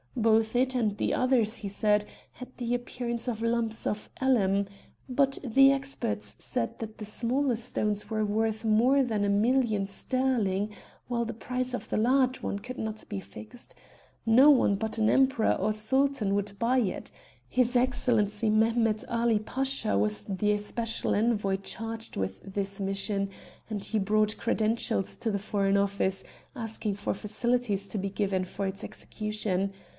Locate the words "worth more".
8.25-9.03